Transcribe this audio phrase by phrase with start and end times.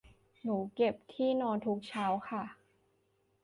[0.43, 2.43] หนูเก็บที่นอนทุกเช้าค่ะ